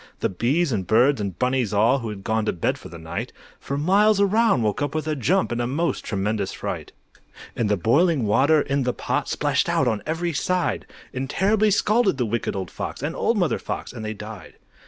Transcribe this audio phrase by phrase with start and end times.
[0.21, 3.31] The bees and birds and bunnies all, Who had gone to bed for the night,
[3.59, 6.91] For miles around, woke up with a jump In a most tremendous fright.
[7.55, 12.17] And the boiling water in the pot Splashed out on every side, And terribly scalded
[12.17, 14.55] the Wicked Old Fox, And Old Mother Fox, and they died.